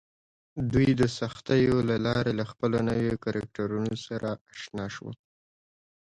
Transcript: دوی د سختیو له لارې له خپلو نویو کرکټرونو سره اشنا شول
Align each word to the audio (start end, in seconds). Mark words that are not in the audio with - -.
دوی 0.71 0.89
د 1.01 1.03
سختیو 1.17 1.75
له 1.89 1.95
لارې 2.05 2.31
له 2.39 2.45
خپلو 2.51 2.77
نویو 2.89 3.15
کرکټرونو 3.25 3.93
سره 4.05 4.27
اشنا 4.53 4.85
شول 4.95 5.15